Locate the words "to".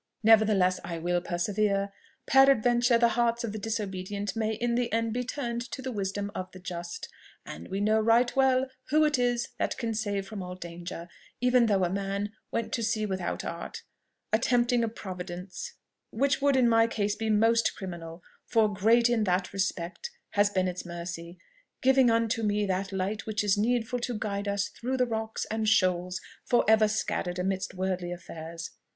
5.69-5.79, 12.73-12.81, 23.99-24.17